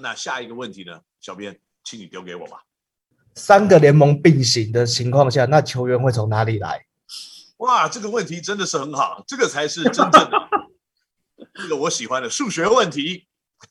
[0.00, 1.00] 那下一个问题呢？
[1.20, 2.64] 小编，请你丢给我吧。
[3.34, 6.86] 三个联盟并行的情况下，那球员会从哪里来？
[7.58, 10.30] 哇，这个问题真的是很好，这个才是真正的，
[11.54, 13.26] 这个我喜欢的数学问题。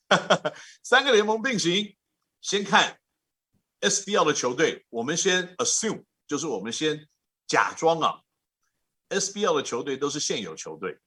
[0.83, 1.95] 三个联盟并行，
[2.41, 2.97] 先看
[3.79, 7.07] SBL 的球队，我们先 assume，就是我们先
[7.47, 8.19] 假装啊
[9.09, 10.97] ，SBL 的球队都是现有球队，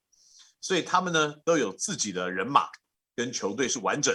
[0.63, 2.69] 所以他们呢都有自己的人马
[3.15, 4.15] 跟球队是完整。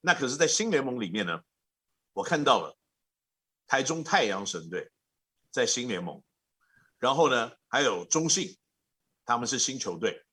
[0.00, 1.42] 那可是，在新联盟里面呢，
[2.12, 2.76] 我看到了
[3.66, 4.90] 台中太阳神队
[5.50, 6.22] 在新联盟。
[6.98, 8.58] 然后呢，还有中信，
[9.24, 10.24] 他们是新球队，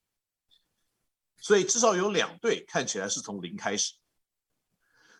[1.38, 3.94] 所以至少有两队看起来是从零开始。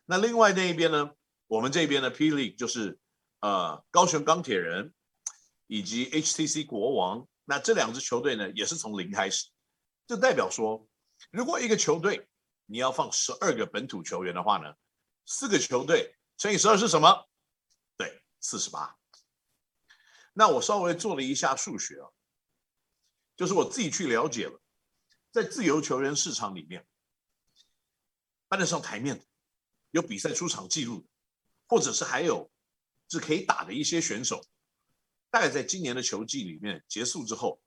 [0.06, 1.12] 那另外那一边呢，
[1.46, 2.98] 我们这边的 P League 就是
[3.42, 4.94] 呃高雄钢铁人
[5.68, 9.50] 以及 HTC 国王，那这两支球队呢也是从零开始，
[10.08, 10.88] 就代表说，
[11.30, 12.28] 如果一个球队
[12.66, 14.76] 你要放十二个本土球员的话呢，
[15.26, 17.30] 四个球队乘以十二是什么？
[17.98, 18.98] 对，四十八。
[20.34, 22.10] 那我稍微做了一下数学啊，
[23.38, 24.62] 就是我自己去了解了，
[25.32, 26.86] 在自由球员市场里面，
[28.48, 29.26] 搬得上台面的，
[29.92, 31.08] 有比赛出场记录的，
[31.68, 32.52] 或者是还有
[33.10, 34.44] 是可以打的一些选手，
[35.30, 37.62] 大概在今年的球季里面结束之后，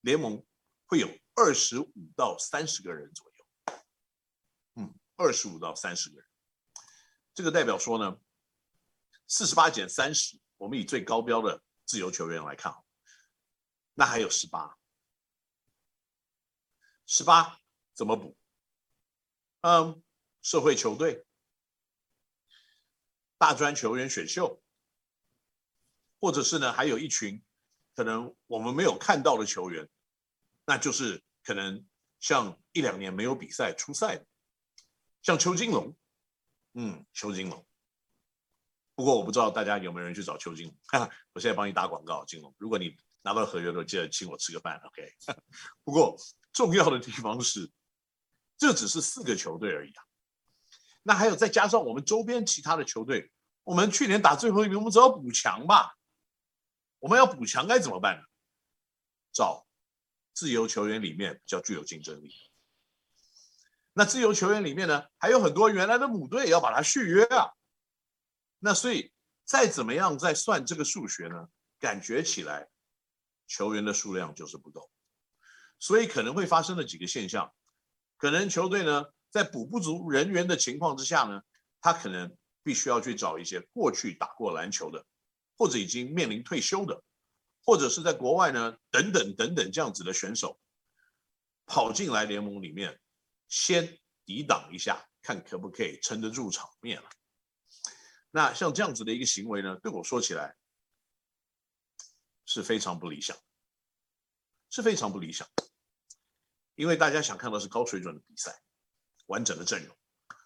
[0.00, 0.42] 联盟
[0.86, 3.27] 会有二十五到三十个人左右，
[5.18, 6.26] 二十五到三十个人，
[7.34, 8.18] 这个代表说呢，
[9.26, 11.62] 四十八减三十，我们以最高标的。
[11.88, 12.84] 自由球员来看，
[13.94, 14.76] 那还有十八，
[17.06, 17.58] 十八
[17.94, 18.36] 怎么补？
[19.62, 20.02] 嗯，
[20.42, 21.24] 社会球队、
[23.38, 24.62] 大专球员选秀，
[26.20, 27.42] 或者是呢，还有一群
[27.94, 29.88] 可能我们没有看到的球员，
[30.66, 31.86] 那就是可能
[32.20, 34.26] 像一两年没有比赛出赛的，
[35.22, 35.96] 像邱金龙，
[36.74, 37.66] 嗯，邱金龙。
[38.94, 42.54] 不过我不知道大家有没有人去找邱金龙，哈 哈我现在帮你打广告，金龙。
[42.58, 45.12] 如果你拿到合约的时候，记得请我吃个饭，OK。
[45.84, 46.16] 不过
[46.52, 47.70] 重要的地方是，
[48.56, 50.02] 这只是四个球队而已啊。
[51.02, 53.30] 那还有再加上我们周边其他的球队，
[53.64, 55.96] 我们去年打最后一名，我们只要补强吧。
[57.00, 58.22] 我们要补强该怎么办呢？
[59.30, 59.68] 找
[60.32, 62.47] 自由球员里面比较具有竞争力。
[63.98, 67.50] 那自由球员里面呢，还有很多原来的母队要把它续约啊。
[68.60, 69.12] 那所以
[69.44, 71.48] 再怎么样再算这个数学呢？
[71.80, 72.68] 感觉起来
[73.48, 74.88] 球员的数量就是不够，
[75.80, 77.52] 所以可能会发生的几个现象，
[78.16, 81.42] 可能球队呢在补不足人员的情况之下呢，
[81.80, 82.32] 他可能
[82.62, 85.04] 必须要去找一些过去打过篮球的，
[85.56, 87.02] 或者已经面临退休的，
[87.64, 90.56] 或者是在国外呢等等等等这样子的选手，
[91.66, 93.00] 跑进来联盟里面，
[93.48, 97.08] 先抵挡一下，看可不可以撑得住场面了。
[98.30, 100.54] 那像这样子的一个行为呢，对我说起来
[102.44, 103.36] 是非常不理想，
[104.70, 105.48] 是非常不理想，
[106.74, 108.62] 因为大家想看到是高水准的比赛，
[109.26, 109.96] 完整的阵容。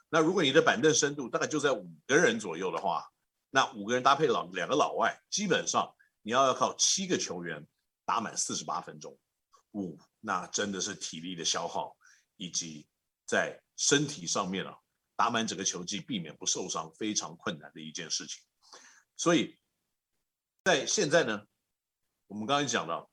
[0.08, 3.10] 那如果你的板凳深度大概就在五个人左右的话，
[3.50, 5.92] 那五个人搭配老两个老外，基本上
[6.22, 7.66] 你要要靠七个球员
[8.04, 9.18] 打满四十八分钟，
[9.72, 11.96] 五那真的是体力的消耗
[12.36, 12.86] 以及
[13.26, 14.78] 在身体上面啊。
[15.14, 18.42] 打满整个球季，避免不受伤，非常困难的一件事情。
[19.16, 19.56] 所以，
[20.64, 21.46] 在现在呢，
[22.26, 23.08] 我们刚才讲到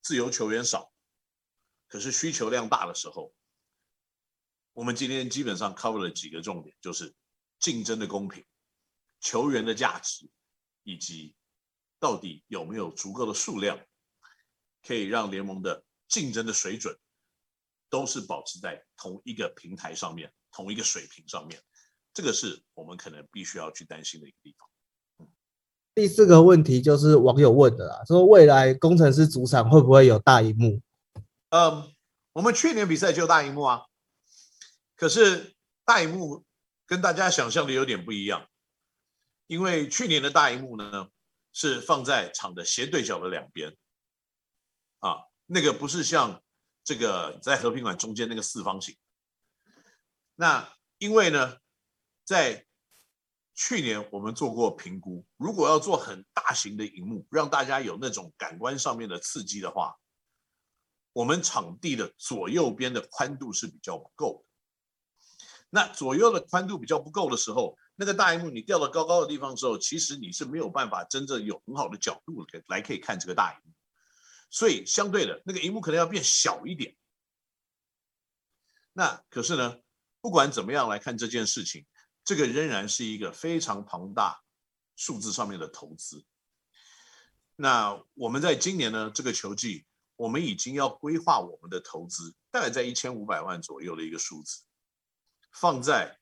[0.00, 0.92] 自由球员少，
[1.86, 3.32] 可是需求量大的时候，
[4.72, 7.14] 我们今天基本上 cover 了几个重点，就是
[7.60, 8.44] 竞争的公平、
[9.20, 10.28] 球员的价值，
[10.82, 11.36] 以及
[12.00, 13.78] 到底有没有足够的数量，
[14.82, 16.98] 可以让联盟的竞争的水准
[17.92, 20.32] 都是保持在同一个平台上面。
[20.54, 21.58] 同一个水平上面，
[22.12, 24.68] 这个是我们可能必须要去担心的一个地方。
[25.20, 25.32] 嗯，
[25.94, 30.78] 第四个问题就是网友问的啦，说未来工程师主场会不会有大荧幕？
[31.48, 31.90] 嗯，
[32.34, 33.86] 我们去年比赛就有大荧幕啊，
[34.94, 35.54] 可是
[35.86, 36.44] 大荧幕
[36.84, 38.46] 跟大家想象的有点不一样，
[39.46, 41.08] 因为去年的大荧幕呢
[41.54, 43.74] 是放在场的斜对角的两边，
[44.98, 46.41] 啊，那个不是像
[46.84, 48.96] 这个在和平馆中间那个四方形。
[50.34, 50.68] 那
[50.98, 51.58] 因为呢，
[52.24, 52.66] 在
[53.54, 59.96] 去年我们做过评估，如果要做很大型的荧幕，让大家有那种感官上面的刺激的话，
[61.12, 64.52] 我们场地的左右边的宽度是比较不够的。
[65.68, 73.72] 那左右的宽度比较不够的时候，那个大荧幕你吊到高高的地方的时候，其实你是没有办法真正有很好的角度来可以看这个大荧幕。
[74.52, 76.94] 所以相对的，那个荧幕可能要变小一点。
[78.92, 79.80] 那可是呢？
[80.20, 81.84] 不管怎么样来看这件事情，
[82.24, 84.40] 这个仍然是一个非常庞大
[84.94, 86.24] 数字上面的投资。
[87.56, 89.84] 那我们在今年呢，这个球季，
[90.14, 94.62] 我们已经要规划我们的投资，大概在一千五百万左右的一个数字，
[95.50, 96.16] 放在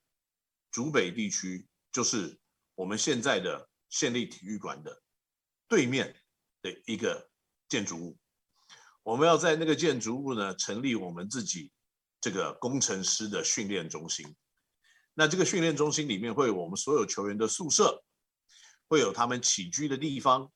[0.71, 2.41] 竹北地区，就是
[2.75, 5.03] 我们现在的县立体育馆的
[5.69, 6.17] 对面
[6.63, 7.30] 的一个
[7.71, 8.19] 建筑物。
[9.03, 11.73] 我们要在那个建筑物呢，成立我们自己
[12.21, 14.37] 这个工程师的训练中心。
[15.15, 18.05] 那这个训练中心里面会有我们所有球员的宿舍，
[18.89, 20.53] 会有他们起居的地方。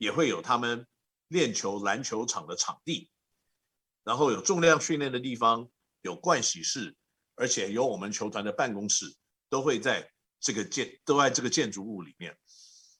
[0.00, 0.86] 也会有他们
[1.26, 3.10] 练球篮球场的场地，
[4.04, 5.68] 然后有重量训练的地方，
[6.02, 6.94] 有盥洗室，
[7.34, 9.16] 而且有我们球团的办公室，
[9.48, 10.08] 都会在
[10.38, 12.38] 这个建都在这个建筑物里面。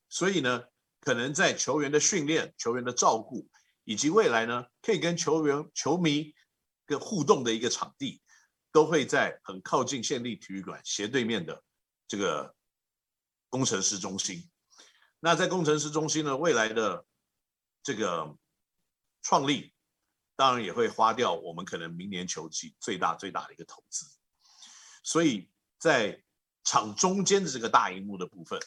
[0.08, 0.64] 所以呢，
[1.00, 3.48] 可能在球员的训练、球员的照顾，
[3.84, 6.34] 以及未来呢，可以跟球员、球迷
[6.84, 8.20] 跟互动的一个场地，
[8.72, 11.62] 都会在很靠近县立体育馆斜对面的
[12.06, 12.54] 这个
[13.48, 14.50] 工程师中心。
[15.20, 17.04] 那在工程师中心呢，未来的
[17.82, 18.36] 这个
[19.22, 19.72] 创立，
[20.36, 24.06] 当然也会花掉我们可能明年球季最大最大的一个投资。
[25.02, 26.22] 所以在
[26.64, 28.60] 场中间的这个大荧幕的部分，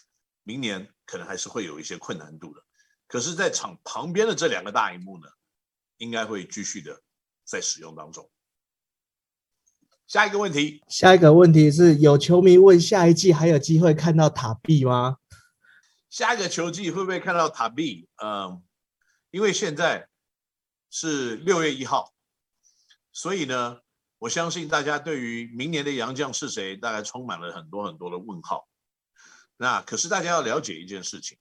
[0.43, 2.61] 明年可能还是会有一些困难度的。
[3.07, 5.27] 可是，在场旁边的这两个大荧幕呢，
[5.97, 7.01] 应该会继续的
[7.43, 8.31] 在使用当中。
[10.07, 15.17] 下一个问题，下一个问题是有球迷问，下一季还有机会看到塔碧吗？
[16.09, 18.09] 下一个球季会不会看到塔碧？
[18.21, 18.63] 嗯，
[19.29, 20.09] 因为现在
[20.89, 22.13] 是六月一号，
[23.13, 23.79] 所以呢，
[24.19, 28.67] 我相信大家对于明年的洋将是谁，大概充满了很多很多的问号。
[29.61, 31.37] 那可是大家要了解一件事情，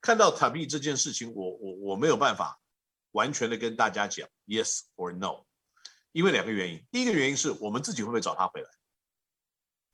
[0.00, 2.58] 看到塔碧这件事情，我我我没有办法
[3.10, 5.44] 完全的跟大家讲 yes or no，
[6.12, 6.82] 因为两个原因。
[6.90, 8.70] 第一个原因是我们自己会不会找他回来，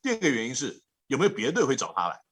[0.03, 2.23] 第二个原因是有没有别队会找他来。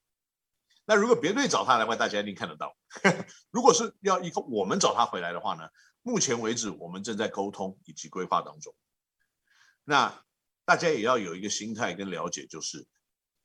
[0.85, 2.77] 那如果别队找他来的话，大家一定看得到。
[3.51, 5.69] 如果是要一个我们找他回来的话呢？
[6.03, 8.73] 目前为止，我们正在沟通以及规划当中。
[9.83, 10.25] 那
[10.65, 12.87] 大家也要有一个心态跟了解，就是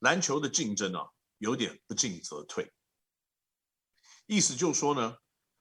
[0.00, 1.08] 篮球的竞争啊，
[1.38, 2.72] 有点不进则退。
[4.26, 5.16] 意思就是说呢，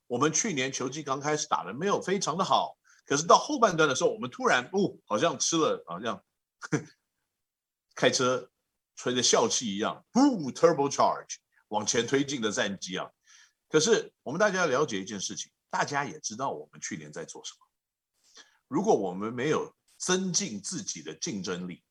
[0.08, 6.24] 我们去年球季刚开始打得没有非常的好，可是到后半段的时候，我们突然哦，好像吃了好像
[7.96, 8.50] 开车
[8.96, 11.38] 吹着笑气一样，不 turbo charge。
[11.70, 13.10] 往前推进的战绩啊！
[13.68, 17.68] 可是我们大家要了解一件事情，大家也知道我们去年在做什么。
[18.68, 21.84] 如果我们没有增进自己的竞争力，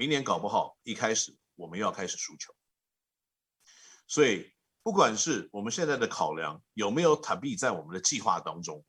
[0.00, 2.54] 明年搞不好一开始我们又要开始输球。
[4.06, 4.50] 所以，
[4.82, 8.82] 不管是我们现在的考量有没有塔碧在我们的计划当中，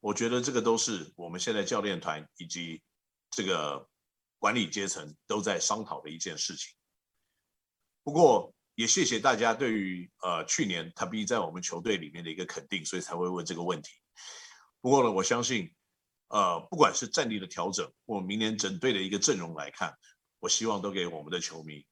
[0.00, 2.82] 我觉得这个都是我们现在教练团以及
[3.30, 3.86] 这个
[4.38, 6.74] 管理阶层都在商讨的一件事情。
[8.02, 13.90] 不过，也谢谢大家对于呃去年塔碧在我们球队里面的一个肯定，所以才会问这个问题。
[14.80, 15.70] 不过呢，我相信
[16.30, 19.94] 呃不管是战力的调整，或明年整队的一个阵容来看，
[20.40, 21.84] 我希望都给我们的球迷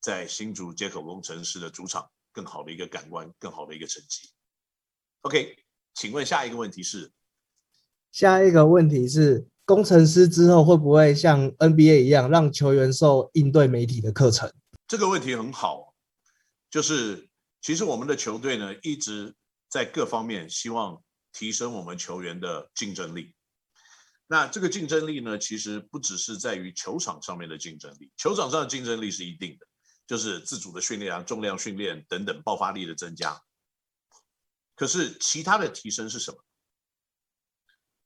[0.00, 4.30] 在新竹接口工程师的主场更好的一个感官，更好的一个成绩。
[5.20, 5.56] OK，
[5.94, 7.12] 请问下一个问题是？
[8.10, 14.52] 下一个问题是，工程师之后会不会像 NBA 一样，让球员受应对媒体的课程？
[14.88, 15.94] 这个问题很好。
[16.70, 17.28] 就是，
[17.60, 19.34] 其实我们的球队呢，一直
[19.68, 21.02] 在各方面希望
[21.32, 23.34] 提升我们球员的竞争力。
[24.32, 29.66] 那这个竞争力呢，其实不只是在于球场上面的竞争力，球场上的竞争力是一定的，
[30.06, 33.38] 就是自主的训练啊、重量训练等等，爆发力的增加。
[34.74, 36.42] 可是其他的提升是什么？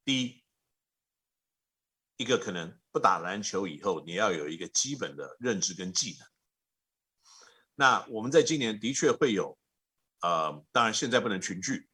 [0.04, 0.42] 第一，
[2.16, 6.26] 一个可能不打篮球以后，你要有一个基本的认知跟技能。
[7.76, 9.56] 那我们在今年的确会有，
[10.22, 11.88] 呃，当然现在不能群聚，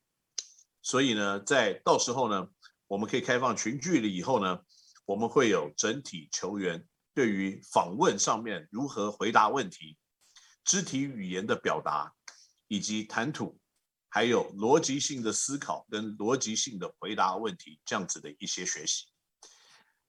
[0.80, 2.48] 所以呢，在到时候呢，
[2.92, 4.60] 我们可以开放群聚了以后呢，
[5.06, 9.96] 我们会有整体球员对于访问上面如何回答问题、
[10.62, 12.12] 肢体语言的表达，
[12.68, 13.58] 以及谈吐，
[14.10, 19.06] 还有逻辑性的思考跟逻辑性的回答问题这样子的一些学习，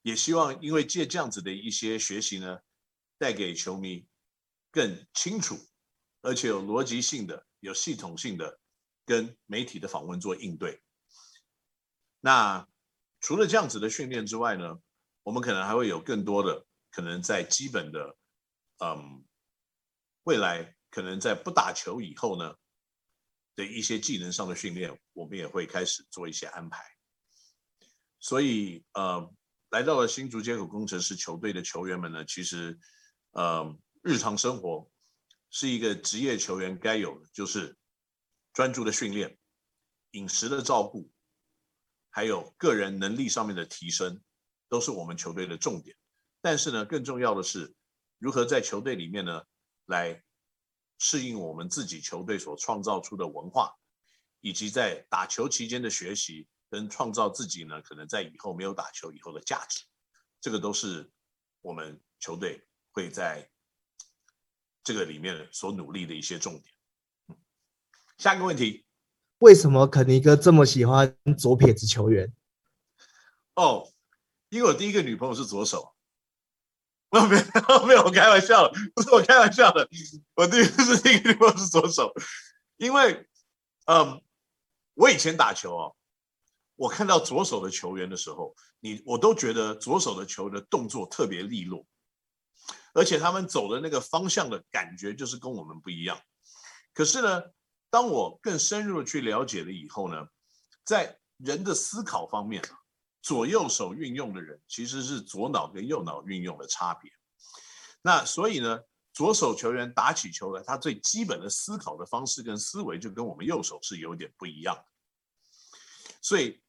[0.01, 2.59] 也希望因为借这样子的一些学习呢，
[3.17, 4.05] 带给球迷。
[4.71, 5.55] 更清楚，
[6.21, 8.59] 而且有逻辑性的、有系统性的
[9.05, 10.81] 跟媒体的访问做应对。
[12.19, 12.67] 那
[13.23, 14.77] 除了这样子的训练之外呢，
[15.23, 18.17] 我们可能还会有更多的可能在基本的，
[18.79, 19.23] 嗯，
[20.23, 22.53] 未来可能在不打球以后呢
[23.55, 26.83] 的一些技能上的训练，我们也会开始做一些安排。
[28.19, 29.33] 所以，呃，
[29.69, 32.77] 来到了新竹街口工程师球队的球员们呢，其实
[33.31, 34.91] 呃，日常生活
[35.49, 37.77] 是一个职业球员该有的，就是
[38.51, 39.37] 专注的训练、
[40.11, 41.09] 饮食的照顾，
[42.15, 44.21] 还有个人能力上面的提升，
[44.69, 45.97] 都是我们球队的重点。
[46.41, 47.73] 但是呢，更重要的是
[48.19, 49.41] 如何在球队里面呢，
[49.85, 50.23] 来
[50.99, 53.73] 适应我们自己球队所创造出的文化，
[54.41, 59.83] 以及在打球期间的学习，跟创造自己呢，可能在以后没有打球以后的价值，
[60.39, 61.11] 这个都是
[61.61, 63.49] 我们球队会在
[64.83, 67.39] 这个里面所努力的一些重点。
[68.19, 68.85] 下一个问题，
[69.43, 72.31] 为什么肯尼哥这么喜欢左撇子球员？
[73.55, 73.91] 哦，
[74.47, 75.93] 因为我第一个女朋友是左手。
[77.11, 77.27] 没有
[77.85, 79.87] 没有，我开玩笑的，不是我开玩笑的。
[80.35, 82.13] 我第一个是第一个女朋友是左手，
[82.77, 83.27] 因为
[83.85, 84.21] 嗯，
[84.93, 85.95] 我以前打球哦，
[86.75, 91.85] 我看到左手的球员的时候，你我都觉得左手的球的动作特别利落，
[92.93, 96.17] 而且他们走的那个方向的感觉就是跟我们不一样。
[96.93, 97.43] 可是呢，
[97.93, 100.27] 当我更深入的去了解了以后呢，
[100.83, 102.59] 在人的思考方面。
[103.21, 107.09] 左右手运用的人其实是左脑跟右脑运用的差别。
[108.01, 108.81] 那所以呢，
[109.13, 114.85] 左手球员打起球来，他最基本的思考的方式跟思维就跟我们右手是有点不一样的。
[116.21, 116.61] 所以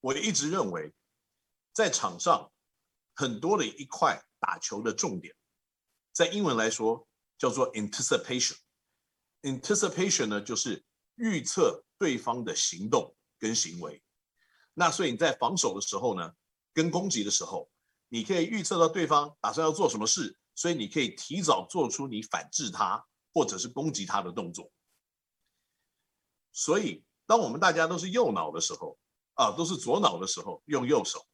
[0.00, 0.90] 我一直认为，
[1.74, 2.50] 在场上
[3.14, 5.36] 很多的一块打球的重点，
[6.12, 7.06] 在英文来说
[7.36, 8.56] 叫做 anticipation。
[9.44, 10.84] Anticipation 呢，就是
[11.14, 14.02] 预测对方的行动跟行为。
[14.74, 16.32] 那所以你在防守的时候呢，
[16.72, 17.70] 跟攻击的时候，
[18.08, 24.72] 你可以预测到对方打算要做什么事，所以你可以提早做出你反制他或者是攻击他的动作。
[26.50, 28.98] 所以当我们大家都是右脑的时候，
[29.34, 31.24] 啊，都是左脑的时候，用右手，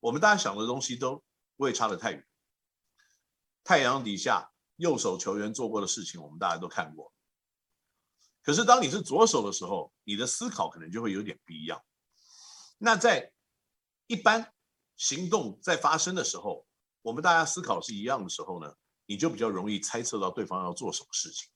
[0.00, 1.22] 我们大家想的东西都
[1.56, 2.26] 不会差得太远。
[3.62, 7.13] 太阳底下右手球员做过的事情，我们大家都看过。
[8.44, 11.82] 可是当你是左手的时候，你的思考可能就会有点不一样。
[12.76, 13.32] 那在
[14.06, 14.52] 一般
[14.96, 16.66] 行动在发生的时候，
[17.00, 18.74] 我们大家思考是一样的时候呢，
[19.06, 21.50] 你就比较容易猜测到对方要做什么事情。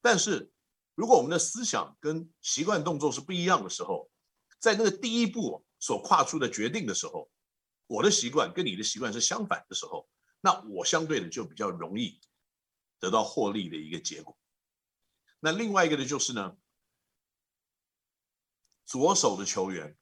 [0.00, 0.50] 但是
[0.96, 4.10] 如果我们的思想跟习惯动作是不一样的时候，
[4.58, 7.30] 在那个第一步所跨出的决定的时候，
[7.86, 10.08] 我的习惯跟你的习惯是相反的时候，
[10.40, 12.20] 那我相对的就比较容易
[13.00, 14.37] 得到获利的一个结果。
[15.40, 16.56] 那另外一个呢，就是呢，
[18.84, 19.96] 左手的球员。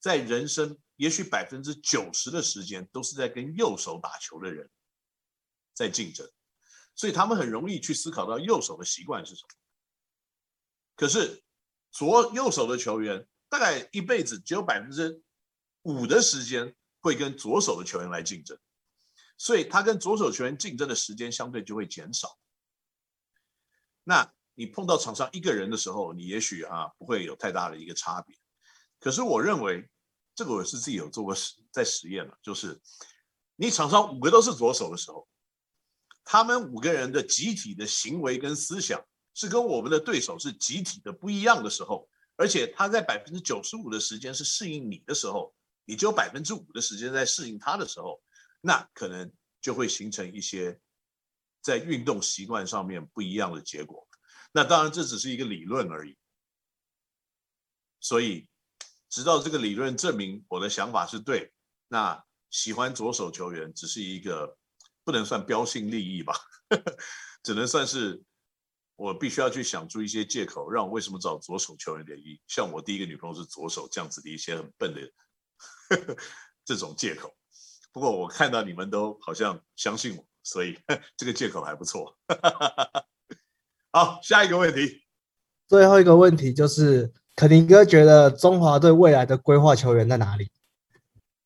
[0.00, 4.68] 在人生，也许百分之九十的时间都是在跟右手打球的人
[5.72, 6.28] 在竞争，
[6.96, 9.48] 所以他们很容易去思考到右手的习惯是什么。
[10.96, 11.44] 可是
[11.92, 15.22] 左右手的球员大概一辈子只有百分之
[15.82, 18.58] 五的时间会跟左手的球员来竞争，
[19.38, 22.36] 所以他跟左手球员竞争的时间相对就会减少。
[24.02, 28.36] 那你碰到场上一个人的时候，你也许啊不会有太大的一个差别。
[29.00, 29.88] 可是我认为，
[30.34, 32.80] 这个我是自己有做过实在实验了，就是
[33.56, 35.26] 你场上五个都是左手的时候，
[36.24, 39.02] 他们五个人的集体的行为跟思想
[39.34, 45.54] 是跟我们的对手是集体的不一样的时候，而且他在百分之九十五的时间是适应你的时候，
[45.84, 48.22] 你只有百分之五的时间在适应他的时候，
[48.60, 50.78] 那可能就会形成一些
[51.60, 54.06] 在运动习惯上面不一样的结果。
[54.52, 56.16] 那当然这只是一个理论而已，
[58.00, 58.48] 所以。
[59.14, 61.52] 直到这个理论证明我的想法是对，
[61.88, 64.56] 那喜欢左手球员只是一个
[65.04, 66.34] 不能算标新立异吧，
[67.44, 68.22] 只能算是
[68.96, 72.40] 我必须要去想出一些借口，让我为什么找左手球员的原因。
[72.46, 75.12] 像我第一个女朋友是左手这样子的一些很笨的
[76.64, 77.36] 这种借口。
[77.92, 80.78] 不过我看到你们都好像相信我，所以
[81.18, 82.16] 这个借口还不错。
[83.92, 85.04] 好，下一个问题，
[85.68, 87.12] 最后一个问题就是。
[87.34, 90.50] 肯尼哥觉得中华队未来的规划球员在哪里？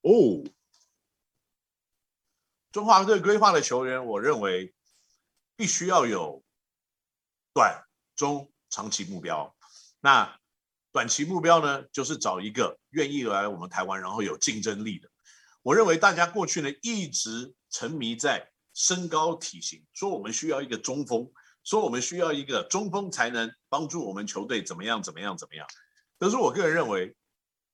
[0.03, 0.43] 哦，
[2.73, 4.75] 中华队规划的球员，我认为
[5.55, 6.43] 必须要有
[7.55, 7.85] 短、
[8.17, 9.55] 中、长期目标。
[10.01, 10.41] 那
[10.91, 15.09] 短期目标呢，就是找一个愿意来我们台湾，然后有竞争力的。
[15.63, 21.31] 我认为大家过去呢一直沉迷在身高体型，说我们需要一个中锋。
[21.67, 25.67] 说我们需要一个中锋才能帮助我们球队怎么样怎么样怎么样，
[26.17, 27.17] 可是我个人认为，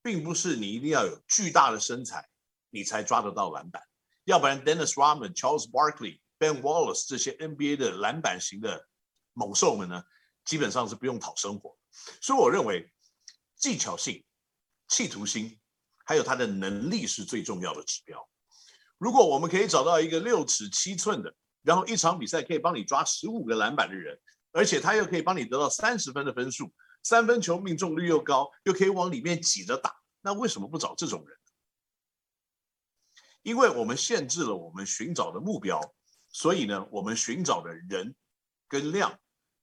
[0.02, 2.26] 并不是你一定要有巨大的身材，
[2.70, 3.82] 你才抓得到篮板，
[4.24, 8.88] 要不然 Dennis Rodman、Charles Barkley、Ben Wallace 这些 NBA 的篮板型的
[9.34, 10.02] 猛兽们呢，
[10.46, 11.76] 基本上是不用讨生活。
[12.22, 12.90] 所以我认为，
[13.56, 14.24] 技巧性、
[14.88, 15.60] 企图心，
[16.06, 18.26] 还有他的能力是最重要的指标。
[18.96, 24.18] 如果我们可以找到一个六尺七寸的，然后一场比赛可以帮你抓十五个篮板的人，
[24.52, 31.36] 而且他又可以帮你得到三十分的分数，三分球命中率又高，又可以往里面挤着打，那为什么不找这种人？
[33.42, 35.80] 因为我们限制了我们寻找的目标，
[36.28, 38.14] 所以呢，我们寻找的人
[38.68, 39.18] 跟量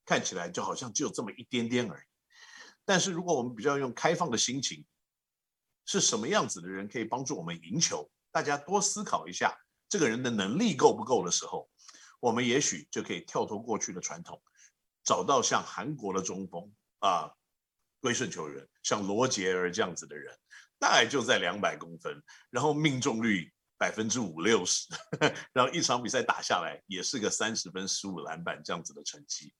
[0.05, 2.03] 看起来就好像只有这么一点点而已。
[2.83, 4.85] 但是如果我们比较用开放的心情，
[5.85, 8.09] 是什么样子的人可以帮助我们赢球？
[8.31, 11.69] 大家多思考一下，这个人的能力够不够的时候，
[12.19, 14.41] 我们也许就可以跳脱过去的传统，
[15.03, 17.31] 找到像韩国的中锋啊，
[17.99, 20.37] 归顺球员，像罗杰尔这样子的人，
[20.77, 23.51] 大概就在两百公分，然后命中率。
[23.79, 24.87] 百分之五六十，
[25.53, 29.53] 然后一场比赛打下来也是个三十分、十五篮板这样子的成绩，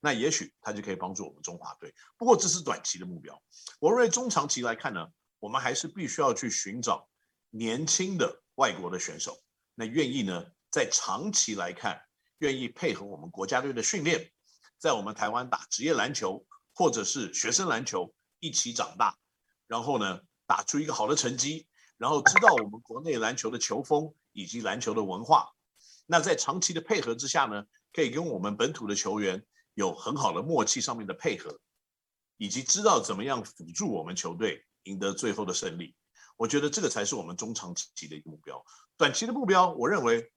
[0.00, 1.94] 那也许他就可以帮助我们中华队。
[2.18, 3.40] 不过这是短期的目标，
[3.78, 5.06] 我认为中长期来看呢，
[5.38, 7.08] 我们还是必须要去寻找
[7.50, 9.40] 年轻的外国的选手，
[9.76, 12.00] 那愿意呢在长期来看，
[12.38, 14.30] 愿意配合我们国家队的训练，
[14.78, 19.18] 在我们台湾打职业篮球或者是学生篮球一起长大，
[19.66, 21.66] 然后呢打出一个好的成绩。
[21.98, 25.50] 然后知道我们国内篮球的球风以及篮球的文化，
[26.06, 31.60] 那在长期的配合之下呢，可以跟我们本土的球员有很好的默契上面的配合，
[32.38, 35.94] 以及知道怎么样辅助我们球队赢得最后的胜利。
[36.38, 38.64] 我觉得这个才是我们中长期的一个目标。
[38.96, 40.32] 短期的目标，我认为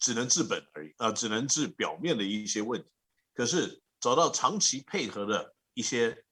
[0.00, 2.88] 只能治本而已，呃，只能治表面的一些问题。
[3.34, 6.24] 可是找到长期配合的一些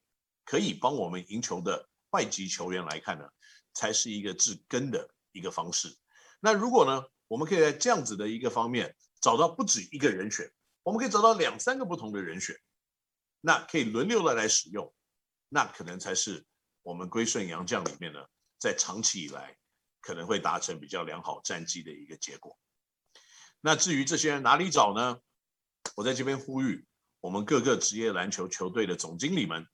[0.45, 3.29] 可以帮我们赢球的外籍球员来看呢，
[3.75, 5.97] 才是一个治根的一个方式。
[6.41, 10.51] 那如果呢，我们可以在这样子的一个方面找到不止一个人选，
[10.83, 12.57] 我们可以找到两三个不同的人选，
[13.41, 14.93] 那可以轮流的来使用，
[15.51, 16.47] 那可能才是
[16.83, 18.25] 我们归顺洋将里面呢，
[18.59, 19.57] 在长期以来
[20.01, 22.59] 可能会达成比较良好战绩的一个结果。
[23.61, 25.21] 那至于这些人哪里找呢？
[25.95, 26.87] 我在这边呼吁
[27.21, 29.67] 我们各个职业篮球球队的总经理们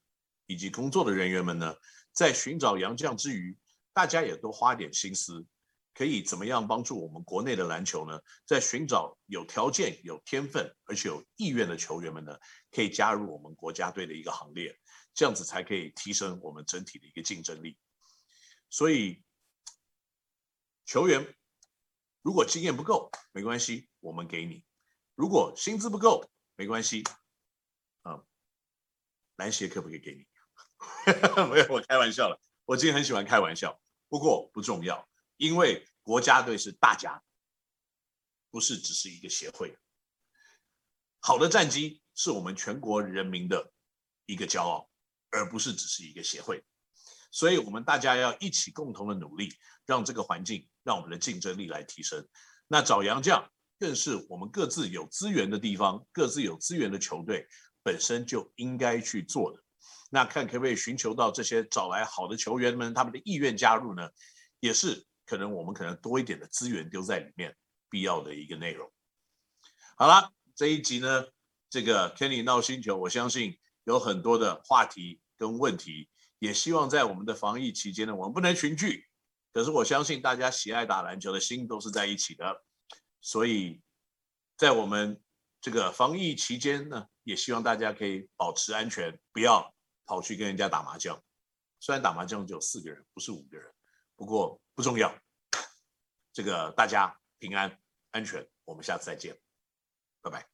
[0.46, 1.74] 以及工作的人员们呢，
[2.12, 3.58] 在寻找洋将之余，
[3.92, 5.44] 大家也都花点心思，
[5.92, 8.18] 可以怎么样帮助我们国内的篮球呢？
[8.46, 12.38] 在寻找有条件、有天分而且有意愿的球员们呢，
[12.70, 14.78] 可以加入我们国家队的一个行列，
[15.12, 17.76] 这样子才可以提升我们整体的一个竞争力。
[18.70, 19.22] 所以，
[20.86, 21.34] 球员
[22.24, 24.64] 如果经验不够，没关系，我们给你；
[25.14, 27.04] 如果薪资不够，没关系，
[28.00, 28.24] 啊，
[29.36, 30.26] 篮协可不可以给你？
[31.52, 32.40] 没有，我开玩笑了。
[32.64, 33.78] 我今天很喜欢开玩笑。
[34.08, 35.06] 不过不重要，
[35.36, 37.22] 因为国家队是大家，
[38.50, 39.76] 不是只是一个协会。
[41.20, 43.70] 好的战绩是我们全国人民的
[44.24, 44.88] 一个骄傲，
[45.28, 46.64] 而不是只是一个协会。
[47.30, 52.24] 所以，我们大家要一起共同的努力，让这个环境，让我们的竞争力来提升。
[52.68, 57.48] 那找洋将，更是我们各自有资源的地方，各自有资源的球队
[57.82, 59.60] 本身就应该去做的。
[60.10, 64.08] 那看可不可以寻求到这些找来好的球员们，他们的意愿加入呢？
[64.60, 67.54] 也是可能我们可能多一点的资源丢在里面，
[67.90, 68.90] 必要的一个内容。
[69.96, 71.26] 好了，这一集呢，
[71.68, 79.06] 这个 Kenny 闹星球，我相信有很多的话题跟问题，也希望在我们的防疫期间呢，我们不能群聚，
[79.54, 82.62] 可是我相信大家喜爱打篮球的心都是在一起的，
[83.22, 83.80] 所以
[84.58, 85.18] 在我们
[85.62, 89.72] 这个防疫期间呢，也希望大家可以保持安全，不要。
[90.06, 91.18] 跑去跟人家打麻将，
[91.80, 93.74] 虽然打麻将只有四个人，不是五个人，
[94.16, 95.18] 不过不重要。
[96.30, 99.34] 这个大家平安安全，我们下次再见，
[100.20, 100.53] 拜拜。